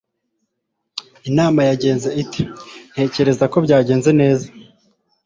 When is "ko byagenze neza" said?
3.51-4.47